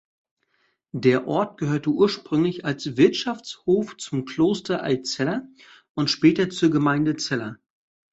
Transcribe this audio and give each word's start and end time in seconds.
Der 0.95 1.27
Ort 1.27 1.59
gehörte 1.59 1.91
ursprünglich 1.91 2.65
als 2.65 2.97
Wirtschaftshof 2.97 3.97
zum 3.97 4.25
Kloster 4.25 4.81
Altzella 4.81 5.47
und 5.93 6.09
später 6.09 6.49
zur 6.49 6.71
Gemeinde 6.71 7.17
Zella. 7.17 7.57